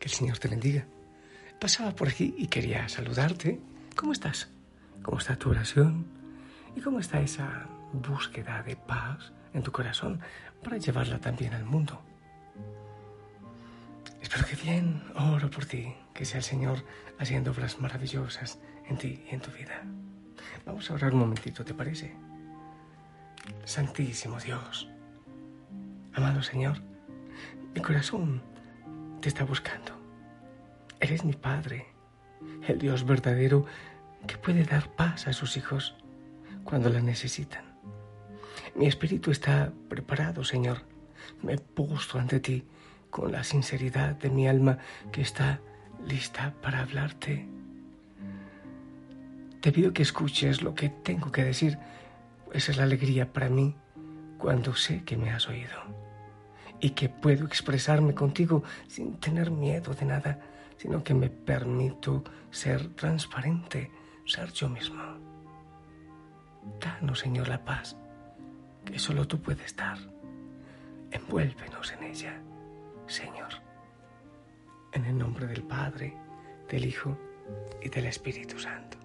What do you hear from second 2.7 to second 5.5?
saludarte. ¿Cómo estás? ¿Cómo está tu